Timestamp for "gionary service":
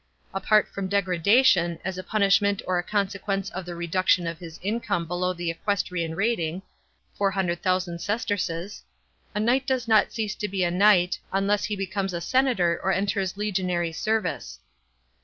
13.53-14.57